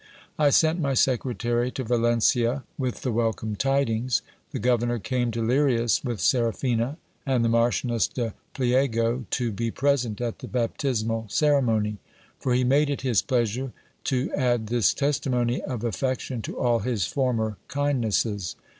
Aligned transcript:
I 0.39 0.49
sent 0.49 0.79
my 0.79 0.95
secretary 0.95 1.69
to 1.73 1.83
Valencia 1.83 2.63
with 2.75 3.03
the 3.03 3.11
welcome 3.11 3.55
tidings: 3.55 4.23
the 4.49 4.57
governor 4.57 4.97
came 4.97 5.29
to 5.29 5.43
Lirias 5.43 6.03
with 6.03 6.19
Seraphina 6.19 6.97
and 7.23 7.45
the 7.45 7.49
Mar 7.49 7.69
chioness 7.69 8.11
de 8.11 8.33
Pliego, 8.55 9.25
to 9.29 9.51
be 9.51 9.69
present 9.69 10.19
at 10.19 10.39
the 10.39 10.47
baptismal 10.47 11.27
ceremony; 11.29 11.99
for 12.39 12.55
he 12.55 12.63
made 12.63 12.89
it 12.89 13.01
his 13.01 13.21
pleasure 13.21 13.73
to 14.05 14.33
add 14.33 14.65
this 14.65 14.91
testimony 14.95 15.61
of 15.61 15.83
affection 15.83 16.41
to 16.41 16.57
all 16.57 16.79
his 16.79 17.05
former 17.05 17.57
kindnesses. 17.67 18.55